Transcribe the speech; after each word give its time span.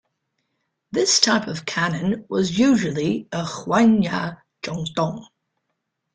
This 0.91 1.19
type 1.19 1.45
of 1.47 1.63
cannon 1.63 2.25
was 2.27 2.57
usually 2.57 3.27
a 3.31 3.43
hwangja-chongtong. 3.45 5.27